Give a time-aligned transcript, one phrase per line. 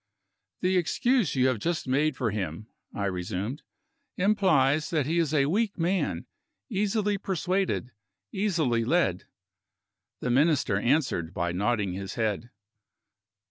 [0.61, 3.61] "The excuse you have just made for him," I resumed,
[4.17, 6.25] "implies that he is a weak man;
[6.71, 7.91] easily persuaded,
[8.31, 9.25] easily led."
[10.19, 12.49] The Minister answered by nodding his head.